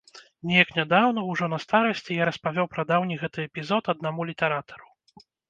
Неяк 0.51 0.69
нядаўна, 0.77 1.25
ужо 1.33 1.49
на 1.53 1.59
старасці, 1.65 2.15
я 2.21 2.27
распавёў 2.31 2.67
пра 2.73 2.87
даўні 2.93 3.19
гэты 3.25 3.45
эпізод 3.51 3.83
аднаму 3.95 4.27
літаратару. 4.33 4.87